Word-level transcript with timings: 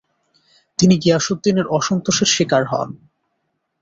তিনি 0.79 0.95
গিয়াসউদ্দিনের 0.97 1.67
অসন্তোষের 1.77 2.29
শিকার 2.35 2.63
হন। 2.65 2.89